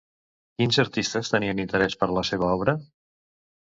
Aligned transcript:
Quins 0.61 0.79
artistes 0.85 1.31
tenien 1.35 1.63
interès 1.67 1.99
per 2.03 2.13
la 2.17 2.29
seva 2.35 2.53
obra? 2.59 2.79